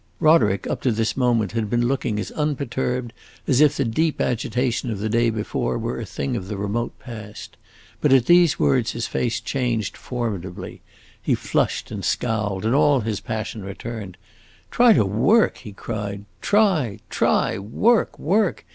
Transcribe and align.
Roderick, 0.19 0.65
up 0.65 0.81
to 0.81 0.91
this 0.91 1.15
moment, 1.15 1.51
had 1.51 1.69
been 1.69 1.87
looking 1.87 2.19
as 2.19 2.31
unperturbed 2.31 3.13
as 3.47 3.61
if 3.61 3.77
the 3.77 3.85
deep 3.85 4.19
agitation 4.19 4.89
of 4.89 4.97
the 4.97 5.09
day 5.09 5.29
before 5.29 5.77
were 5.77 5.99
a 5.99 6.07
thing 6.07 6.35
of 6.35 6.47
the 6.47 6.57
remote 6.57 6.97
past. 6.97 7.55
But 8.01 8.11
at 8.11 8.25
these 8.25 8.57
words 8.57 8.93
his 8.93 9.05
face 9.05 9.39
changed 9.39 9.95
formidably; 9.95 10.81
he 11.21 11.35
flushed 11.35 11.91
and 11.91 12.03
scowled, 12.03 12.65
and 12.65 12.73
all 12.73 13.01
his 13.01 13.19
passion 13.19 13.63
returned. 13.63 14.17
"Try 14.71 14.93
to 14.93 15.05
work!" 15.05 15.57
he 15.57 15.71
cried. 15.71 16.25
"Try 16.41 16.97
try! 17.11 17.59
work 17.59 18.17
work! 18.17 18.65